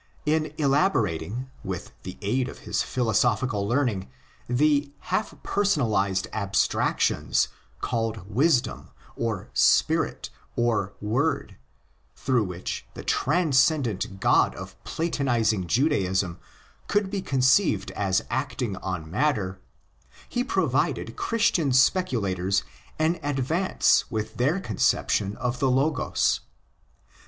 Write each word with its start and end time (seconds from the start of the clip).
In 0.25 0.51
elaborating 0.57 1.51
with 1.63 1.91
the 2.01 2.17
aid 2.23 2.49
of 2.49 2.57
his 2.65 2.81
philosophical 2.81 3.67
learning 3.67 4.09
the 4.49 4.91
half 5.13 5.35
personalised 5.43 6.25
abstractions, 6.33 7.49
called 7.81 8.27
Wisdom, 8.27 8.89
or 9.15 9.51
Spirit, 9.53 10.31
or 10.55 10.95
Word, 11.01 11.55
through 12.15 12.45
which 12.45 12.87
the 12.95 13.03
transcendent 13.03 14.19
God 14.19 14.55
of 14.55 14.75
Platonising 14.83 15.67
Judaism 15.67 16.39
could 16.87 17.11
be 17.11 17.21
conceived 17.21 17.91
as 17.91 18.25
acting 18.31 18.77
on 18.77 19.07
matter, 19.11 19.59
he 20.27 20.43
provided 20.43 21.15
Christian 21.15 21.71
speculators 21.71 22.63
in 22.97 23.19
advance 23.21 24.09
with 24.09 24.37
their 24.37 24.59
conception 24.59 25.35
of 25.37 25.59
the 25.59 25.69
Logos. 25.69 26.39